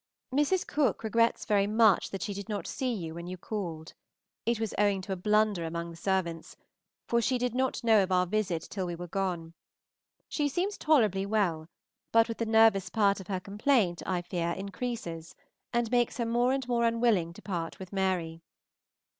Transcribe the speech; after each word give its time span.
Mrs. 0.33 0.65
Cooke 0.65 1.03
regrets 1.03 1.45
very 1.45 1.67
much 1.67 2.09
that 2.09 2.23
she 2.23 2.33
did 2.33 2.49
not 2.49 2.65
see 2.65 2.91
you 2.91 3.13
when 3.13 3.27
you 3.27 3.37
called; 3.37 3.93
it 4.47 4.59
was 4.59 4.73
owing 4.79 4.99
to 5.03 5.11
a 5.11 5.15
blunder 5.15 5.63
among 5.63 5.91
the 5.91 5.95
servants, 5.95 6.57
for 7.05 7.21
she 7.21 7.37
did 7.37 7.53
not 7.53 7.83
know 7.83 8.01
of 8.01 8.11
our 8.11 8.25
visit 8.25 8.63
till 8.71 8.87
we 8.87 8.95
were 8.95 9.07
gone. 9.07 9.53
She 10.27 10.49
seems 10.49 10.75
tolerably 10.75 11.27
well, 11.27 11.69
but 12.11 12.35
the 12.39 12.47
nervous 12.47 12.89
part 12.89 13.19
of 13.19 13.27
her 13.27 13.39
complaint, 13.39 14.01
I 14.03 14.23
fear, 14.23 14.53
increases, 14.53 15.35
and 15.71 15.91
makes 15.91 16.17
her 16.17 16.25
more 16.25 16.51
and 16.51 16.67
more 16.67 16.83
unwilling 16.83 17.31
to 17.33 17.41
part 17.43 17.77
with 17.77 17.93
Mary. 17.93 18.41